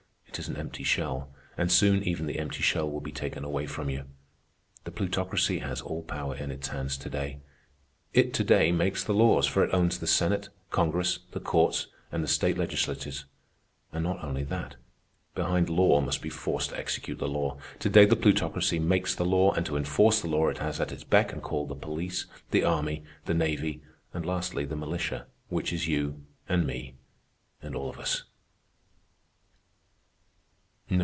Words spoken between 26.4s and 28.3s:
and me, and all of us."